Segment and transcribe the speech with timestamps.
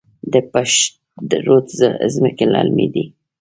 [0.31, 0.83] د پشت
[1.45, 1.65] رود
[2.15, 3.05] ځمکې للمي دي